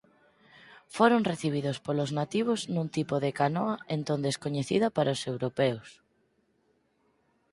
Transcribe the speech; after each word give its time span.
Foron 0.95 1.21
recibidos 1.31 1.77
polos 1.85 2.09
nativos 2.19 2.61
nun 2.73 2.87
tipo 2.97 3.15
de 3.23 3.31
canoa 3.39 3.75
entón 3.95 4.19
descoñecida 4.27 4.87
para 4.95 5.15
os 5.15 5.21
europeos. 5.31 5.87